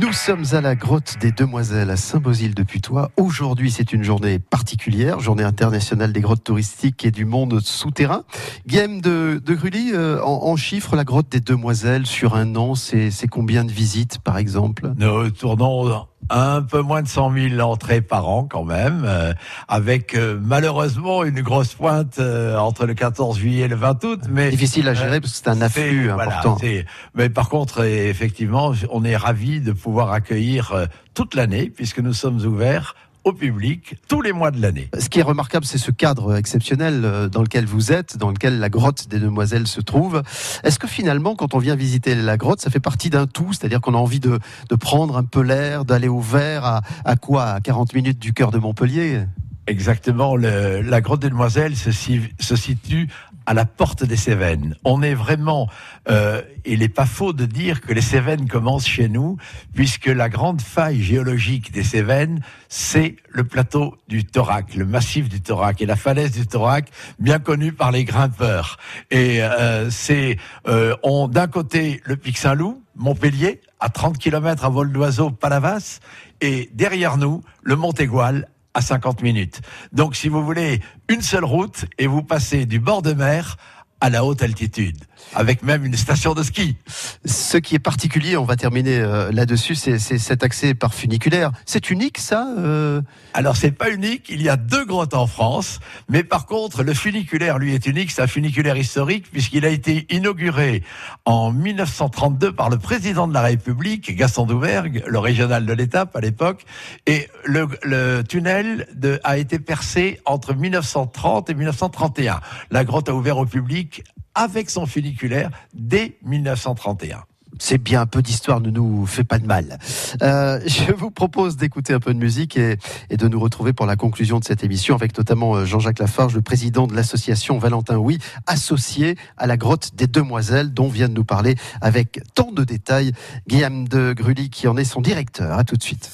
[0.00, 3.10] Nous sommes à la grotte des Demoiselles à Saint-Bosile de Putois.
[3.16, 8.22] Aujourd'hui, c'est une journée particulière, journée internationale des grottes touristiques et du monde souterrain.
[8.66, 12.76] Guillaume de, de Grully, euh, en, en chiffres, la grotte des Demoiselles sur un an,
[12.76, 14.92] c'est combien de visites par exemple?
[14.98, 19.32] Nous tournons un peu moins de 100 000 entrées par an quand même, euh,
[19.68, 24.20] avec euh, malheureusement une grosse pointe euh, entre le 14 juillet et le 20 août.
[24.30, 26.58] Mais Difficile à gérer parce que c'est un afflux voilà, important.
[26.60, 31.70] c'est- mais par contre, euh, effectivement, on est ravis de pouvoir accueillir euh, toute l'année,
[31.74, 32.94] puisque nous sommes ouverts
[33.28, 34.88] au public tous les mois de l'année.
[34.98, 38.58] Ce qui est remarquable, c'est ce cadre exceptionnel euh, dans lequel vous êtes, dans lequel
[38.58, 40.22] la grotte des Demoiselles se trouve.
[40.64, 43.52] Est-ce que finalement, quand on vient visiter la grotte, ça fait partie d'un tout?
[43.52, 44.38] C'est-à-dire qu'on a envie de,
[44.70, 47.44] de prendre un peu l'air, d'aller au vert à, à quoi?
[47.44, 49.24] À 40 minutes du cœur de Montpellier?
[49.66, 50.34] Exactement.
[50.34, 53.08] le- la grotte des Demoiselles se situe
[53.48, 54.76] à la porte des Cévennes.
[54.84, 55.70] On est vraiment,
[56.10, 59.38] euh, il n'est pas faux de dire que les Cévennes commencent chez nous,
[59.74, 65.40] puisque la grande faille géologique des Cévennes, c'est le plateau du Thorac, le massif du
[65.40, 68.76] Thorac et la falaise du Thorac, bien connue par les grimpeurs.
[69.10, 70.36] Et euh, c'est,
[70.66, 76.00] euh, on d'un côté le Pic Saint-Loup, Montpellier, à 30 km à vol d'oiseau, Palavas,
[76.42, 78.46] et derrière nous, le Montégoal,
[78.78, 79.60] à 50 minutes.
[79.92, 83.56] Donc, si vous voulez, une seule route et vous passez du bord de mer
[84.00, 85.04] à la haute altitude,
[85.34, 86.76] avec même une station de ski.
[87.24, 91.52] Ce qui est particulier, on va terminer euh, là-dessus, c'est cet accès par funiculaire.
[91.66, 93.02] C'est unique, ça euh?
[93.34, 94.26] Alors, c'est pas unique.
[94.28, 98.10] Il y a deux grottes en France, mais par contre, le funiculaire, lui, est unique.
[98.10, 100.82] C'est un funiculaire historique puisqu'il a été inauguré
[101.24, 106.20] en 1932 par le président de la République, Gaston Doumergue, le régional de l'étape à
[106.20, 106.64] l'époque,
[107.06, 112.40] et le, le tunnel de, a été percé entre 1930 et 1931.
[112.70, 114.02] La grotte a ouvert au public
[114.38, 117.24] avec son funiculaire dès 1931.
[117.58, 119.78] C'est bien, un peu d'histoire ne nous fait pas de mal.
[120.22, 122.76] Euh, je vous propose d'écouter un peu de musique et,
[123.10, 126.40] de nous retrouver pour la conclusion de cette émission avec notamment euh, Jean-Jacques Lafarge, le
[126.40, 131.24] président de l'association Valentin Oui, associé à la grotte des Demoiselles, dont vient de nous
[131.24, 133.12] parler avec tant de détails
[133.48, 135.58] Guillaume de Grully, qui en est son directeur.
[135.58, 136.08] À tout de suite.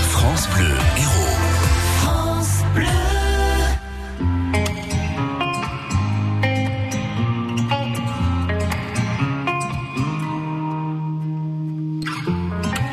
[0.00, 0.97] France Bleu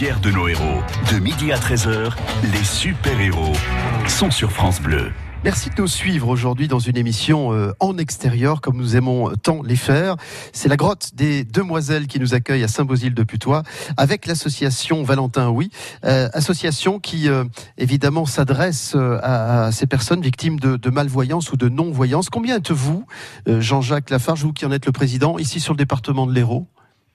[0.00, 0.80] De nos héros.
[1.12, 2.12] De midi à 13h,
[2.54, 3.52] les super-héros
[4.08, 5.12] sont sur France Bleu.
[5.44, 9.62] Merci de nous suivre aujourd'hui dans une émission euh, en extérieur, comme nous aimons tant
[9.62, 10.16] les faire.
[10.54, 13.62] C'est la grotte des Demoiselles qui nous accueille à Saint-Bosile-de-Putois
[13.98, 15.68] avec l'association Valentin Oui,
[16.06, 17.44] euh, association qui euh,
[17.76, 22.30] évidemment s'adresse à, ces personnes victimes de, malvoyance ou de non-voyance.
[22.30, 23.04] Combien êtes-vous,
[23.46, 26.68] Jean-Jacques Lafarge, vous qui en êtes le président, ici sur le département de l'Hérault?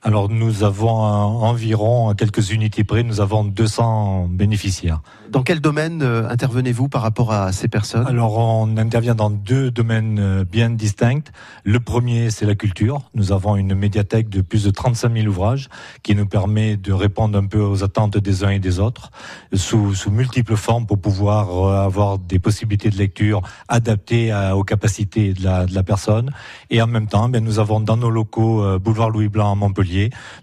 [0.07, 5.01] Alors nous avons environ, à quelques unités près, nous avons 200 bénéficiaires.
[5.31, 8.05] Dans quel domaine euh, intervenez-vous par rapport à ces personnes?
[8.05, 11.31] Alors on intervient dans deux domaines euh, bien distincts.
[11.63, 13.01] Le premier, c'est la culture.
[13.15, 15.69] Nous avons une médiathèque de plus de 35 000 ouvrages
[16.03, 19.09] qui nous permet de répondre un peu aux attentes des uns et des autres
[19.55, 24.63] sous, sous multiples formes pour pouvoir euh, avoir des possibilités de lecture adaptées à- aux
[24.63, 26.29] capacités de la, de la personne.
[26.69, 29.94] Et en même temps, ben, nous avons dans nos locaux boulevard Louis Blanc à Montpellier,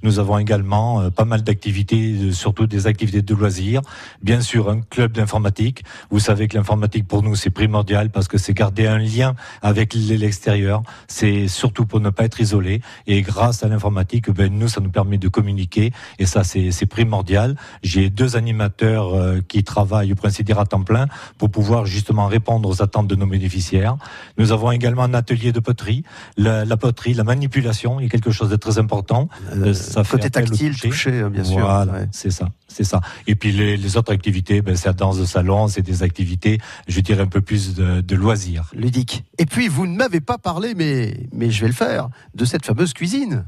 [0.02, 3.82] nous avons également euh, pas mal d'activités, euh, surtout des activités de loisirs.
[4.22, 5.84] Bien sûr, un club d'informatique.
[6.10, 9.94] Vous savez que l'informatique pour nous c'est primordial parce que c'est garder un lien avec
[9.94, 10.82] l'extérieur.
[11.08, 12.80] C'est surtout pour ne pas être isolé.
[13.06, 17.56] Et grâce à l'informatique, ben, nous ça nous permet de communiquer et ça c'est primordial.
[17.82, 21.06] J'ai deux animateurs euh, qui travaillent au principe à temps plein
[21.38, 23.96] pour pouvoir justement répondre aux attentes de nos bénéficiaires.
[24.38, 26.04] Nous avons également un atelier de poterie.
[26.36, 29.28] La, la poterie, la manipulation est quelque chose de très important.
[29.54, 31.58] Euh, ça fait côté tactile, toucher, hein, bien sûr.
[31.60, 32.08] Voilà, Ouais.
[32.12, 33.00] c'est ça, c'est ça.
[33.26, 36.58] Et puis les, les autres activités, ben, c'est la danse de salon, c'est des activités,
[36.88, 38.70] je dirais un peu plus de, de loisirs.
[38.74, 39.24] Ludique.
[39.38, 42.64] Et puis, vous ne m'avez pas parlé, mais, mais je vais le faire, de cette
[42.64, 43.44] fameuse cuisine.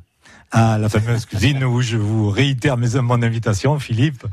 [0.53, 4.25] Ah, la fameuse cuisine où je vous réitère mes, mon invitation, Philippe.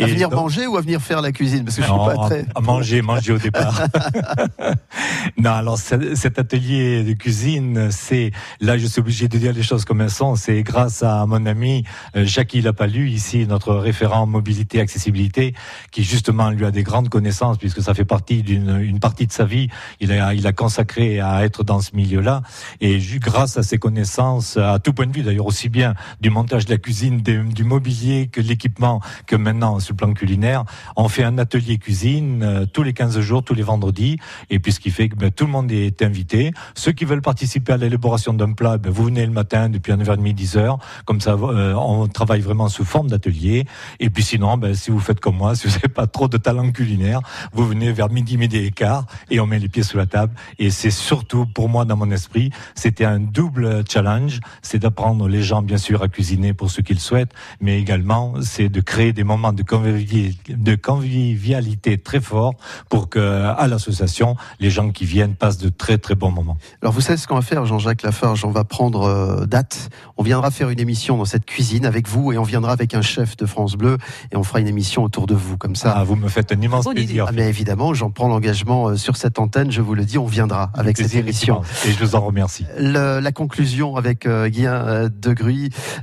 [0.00, 2.26] À venir donc- manger ou à venir faire la cuisine Parce que je suis pas
[2.28, 2.44] très.
[2.54, 3.80] à manger, manger au départ.
[5.38, 9.62] non, alors ce- cet atelier de cuisine, c'est là, je suis obligé de dire les
[9.62, 10.36] choses comme elles sont.
[10.36, 11.84] C'est grâce à mon ami
[12.16, 15.54] euh, Jackie Lapalu, ici notre référent mobilité accessibilité,
[15.90, 19.32] qui justement lui a des grandes connaissances puisque ça fait partie d'une une partie de
[19.32, 19.68] sa vie.
[20.00, 22.42] Il a il a consacré à être dans ce milieu-là
[22.80, 26.64] et grâce à ses connaissances à tout point de vue d'ailleurs aussi bien du montage
[26.64, 30.64] de la cuisine, du mobilier que de l'équipement que maintenant sur le plan culinaire,
[30.96, 34.16] on fait un atelier cuisine euh, tous les 15 jours, tous les vendredis,
[34.48, 36.52] et puis ce qui fait que ben, tout le monde est invité.
[36.74, 40.34] Ceux qui veulent participer à l'élaboration d'un plat, ben, vous venez le matin depuis 9h30,
[40.34, 43.66] 10h, comme ça euh, on travaille vraiment sous forme d'atelier.
[44.00, 46.38] Et puis sinon, ben, si vous faites comme moi, si vous n'avez pas trop de
[46.38, 47.20] talent culinaire,
[47.52, 50.32] vous venez vers midi, midi et quart, et on met les pieds sous la table.
[50.58, 55.41] Et c'est surtout pour moi dans mon esprit, c'était un double challenge, c'est d'apprendre les
[55.42, 59.12] gens bien sûr à cuisiner pour ceux qui le souhaitent, mais également c'est de créer
[59.12, 62.54] des moments de convivialité, de convivialité très forts
[62.88, 66.56] pour que à l'association les gens qui viennent passent de très très bons moments.
[66.82, 69.90] Alors, vous savez ce qu'on va faire, Jean-Jacques Lafarge On va prendre euh, date.
[70.16, 73.02] On viendra faire une émission dans cette cuisine avec vous et on viendra avec un
[73.02, 73.98] chef de France Bleu
[74.32, 75.92] et on fera une émission autour de vous, comme ça.
[75.96, 77.26] Ah, vous me faites un immense plaisir.
[77.28, 80.26] Ah, mais évidemment, j'en prends l'engagement euh, sur cette antenne, je vous le dis, on
[80.26, 81.62] viendra avec cette Plaisir, émission.
[81.86, 82.64] Et je vous en remercie.
[82.78, 85.08] Le- la conclusion avec euh, Guyen euh,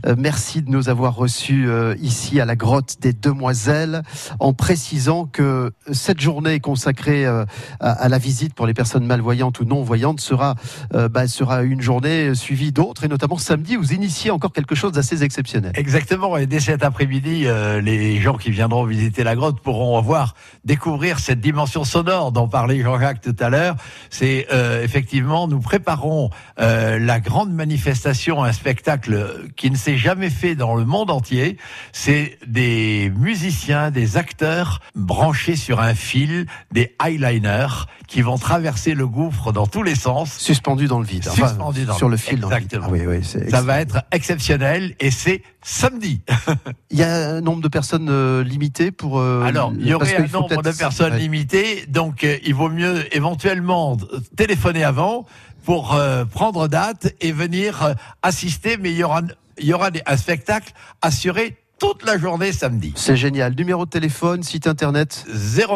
[0.05, 4.01] Euh, merci de nous avoir reçus euh, ici à la grotte des Demoiselles,
[4.39, 7.45] en précisant que cette journée consacrée euh,
[7.79, 10.55] à, la visite pour les personnes malvoyantes ou non voyantes sera,
[10.91, 15.23] bah, sera une journée suivie d'autres, et notamment samedi, vous initiez encore quelque chose d'assez
[15.23, 15.71] exceptionnel.
[15.75, 16.37] Exactement.
[16.37, 17.45] Et dès cet après-midi,
[17.81, 22.81] les gens qui viendront visiter la grotte pourront voir, découvrir cette dimension sonore dont parlait
[22.81, 23.75] Jean-Jacques tout à l'heure.
[24.09, 24.47] C'est
[24.83, 29.18] effectivement, nous préparons la grande manifestation, un spectacle
[29.55, 31.57] qui ne s'est jamais fait dans le monde entier.
[31.91, 39.07] C'est des musiciens, des acteurs branchés sur un fil, des eyeliners qui vont traverser le
[39.07, 40.33] gouffre dans tous les sens.
[40.37, 41.27] Suspendus dans le vide.
[41.29, 42.63] Enfin, Suspendus dans sur le fil dans le vide.
[42.65, 42.87] Exactement.
[42.89, 46.21] Ah oui, oui, c'est Ça va être exceptionnel et c'est samedi.
[46.91, 49.19] Il y a un nombre de personnes euh, limité pour.
[49.19, 51.19] euh, Alors, il y aurait un nombre de personnes Ouais.
[51.19, 55.25] limitées, donc euh, il vaut mieux éventuellement euh, téléphoner avant
[55.69, 57.93] pour euh, prendre date et venir euh,
[58.23, 59.21] assister, mais il y aura,
[59.59, 62.91] il y aura un spectacle assuré toute la journée samedi.
[62.95, 63.53] C'est génial.
[63.55, 65.27] Numéro de téléphone, site internet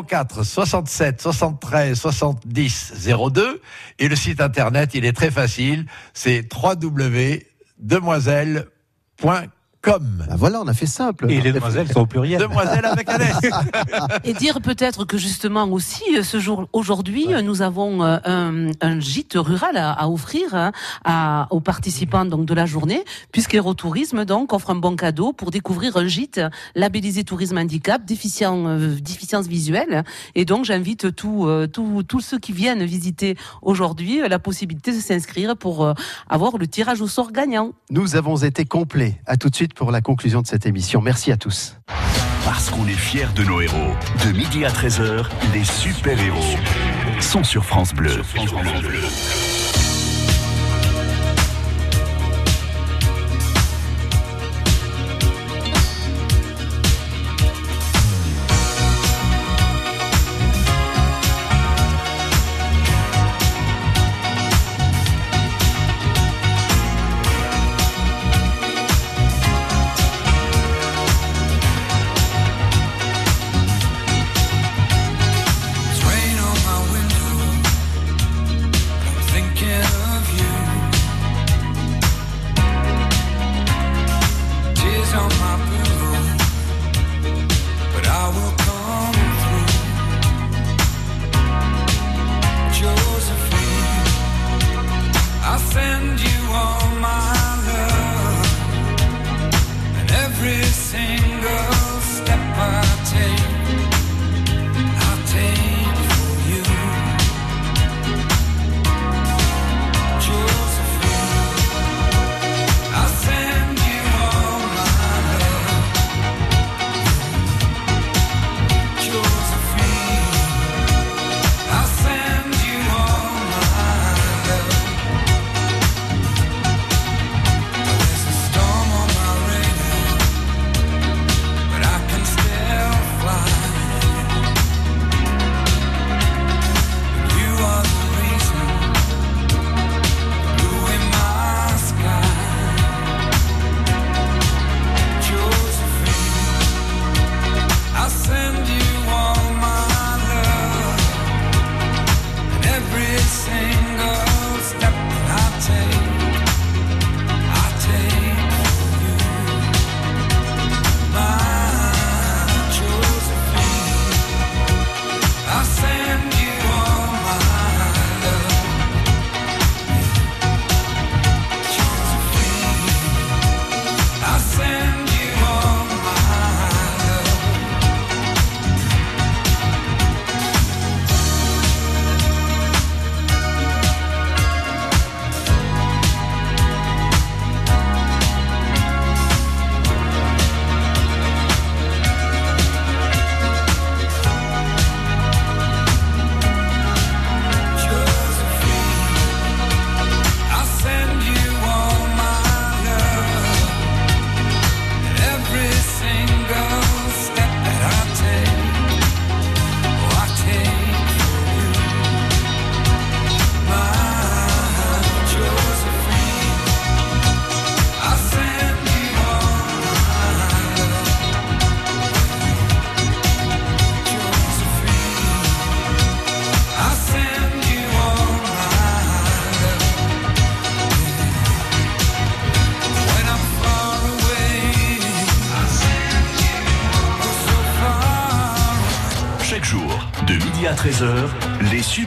[0.08, 3.62] 04 67 73 70 02
[4.00, 5.86] et le site internet il est très facile
[6.16, 9.48] c'est www.demoiselle.com
[9.86, 9.98] Ah,
[10.38, 11.30] voilà, on a fait simple.
[11.30, 12.40] Et les demoiselles sont au pluriel.
[12.40, 13.38] Demoiselle avec un S.
[14.24, 19.00] Et dire peut-être que justement aussi euh, ce jour aujourd'hui nous avons euh, un, un
[19.00, 20.72] gîte rural à, à offrir hein,
[21.04, 25.98] à, aux participants donc de la journée puisqu'Aérotourisme donc offre un bon cadeau pour découvrir
[25.98, 26.40] un gîte
[26.76, 30.04] labellisé tourisme handicap déficient euh, déficience visuelle
[30.36, 31.68] et donc j'invite tous euh,
[32.22, 35.94] ceux qui viennent visiter aujourd'hui la possibilité de s'inscrire pour euh,
[36.30, 37.74] avoir le tirage au sort gagnant.
[37.90, 39.20] Nous avons été complets.
[39.26, 41.02] À tout de suite pour la conclusion de cette émission.
[41.02, 41.78] Merci à tous.
[42.46, 43.94] Parce qu'on est fiers de nos héros.
[44.26, 46.58] De midi à 13h, les super-héros
[47.22, 48.22] sont sur France Bleu.
[48.36, 49.53] It's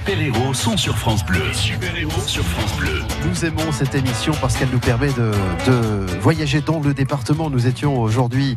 [0.06, 1.42] super-héros sont sur France Bleu.
[1.52, 3.02] Super-héros sur France Bleu.
[3.28, 5.32] Nous aimons cette émission parce qu'elle nous permet de,
[5.66, 7.50] de voyager dans le département.
[7.50, 8.54] Nous étions aujourd'hui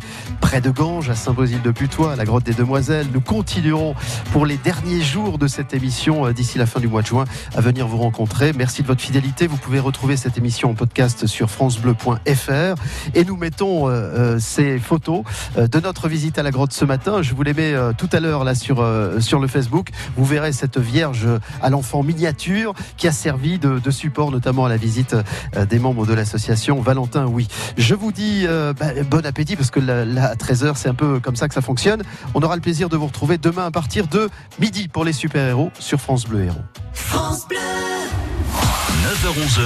[0.49, 3.05] près de Ganges, à Saint-Bosile-de-Putois, à la grotte des Demoiselles.
[3.13, 3.93] Nous continuerons
[4.31, 7.25] pour les derniers jours de cette émission euh, d'ici la fin du mois de juin
[7.55, 8.51] à venir vous rencontrer.
[8.53, 9.45] Merci de votre fidélité.
[9.45, 12.81] Vous pouvez retrouver cette émission en podcast sur francebleu.fr
[13.13, 15.21] et nous mettons euh, euh, ces photos
[15.55, 17.21] de notre visite à la grotte ce matin.
[17.21, 18.83] Je vous les mets tout à l'heure là sur,
[19.19, 19.89] sur le Facebook.
[20.17, 21.27] Vous verrez cette Vierge
[21.61, 25.15] à l'enfant miniature qui a servi de, de support notamment à la visite
[25.69, 27.47] des membres de l'association Valentin Oui.
[27.77, 31.35] Je vous dis bah, bon appétit parce que là, à 13h c'est un peu comme
[31.35, 32.03] ça que ça fonctionne.
[32.33, 34.29] On aura le plaisir de vous retrouver demain à partir de
[34.59, 36.61] midi pour les super-héros sur France Bleu Héros.
[36.93, 37.57] France Bleu.
[39.23, 39.61] 9h-11h,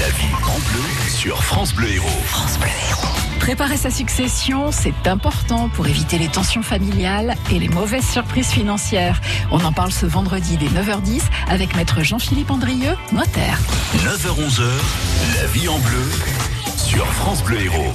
[0.00, 2.08] la vie en bleu sur France Bleu Héros.
[2.26, 3.06] France Bleu Héros.
[3.40, 9.20] Préparer sa succession, c'est important pour éviter les tensions familiales et les mauvaises surprises financières.
[9.50, 13.58] On en parle ce vendredi dès 9h10 avec maître Jean-Philippe Andrieux, notaire.
[13.96, 14.62] 9h-11h,
[15.36, 16.10] la vie en bleu
[16.76, 17.94] sur France Bleu Héros.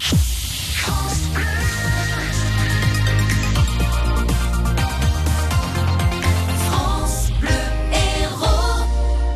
[0.00, 0.39] you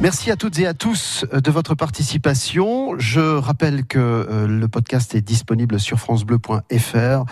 [0.05, 2.93] Merci à toutes et à tous euh, de votre participation.
[2.99, 7.25] Je rappelle que euh, le podcast est disponible sur francebleu.fr.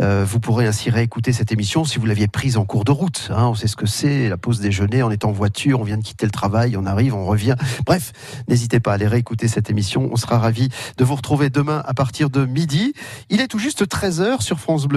[0.00, 3.28] Euh, vous pourrez ainsi réécouter cette émission si vous l'aviez prise en cours de route.
[3.30, 3.46] hein.
[3.46, 6.02] on sait ce que c'est, la pause déjeuner, on est en voiture, on vient de
[6.02, 7.54] quitter le travail, on arrive, on revient.
[7.86, 8.12] Bref,
[8.48, 10.08] n'hésitez pas à aller réécouter cette émission.
[10.10, 10.68] On sera ravis
[10.98, 12.92] de vous retrouver demain à partir de midi.
[13.30, 14.94] Il est tout juste 13h sur France Bleu.